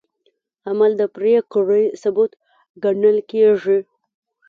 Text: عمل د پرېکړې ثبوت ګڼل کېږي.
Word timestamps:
عمل 0.69 0.91
د 0.97 1.03
پرېکړې 1.15 1.83
ثبوت 2.01 2.31
ګڼل 2.83 3.17
کېږي. 3.31 3.79